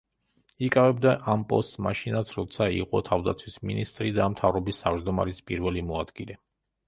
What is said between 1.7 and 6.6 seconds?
მაშინაც, როცა იყო თავდაცვის მინისტრი და მთავრობის თავმჯდომარის პირველი მოადგილე.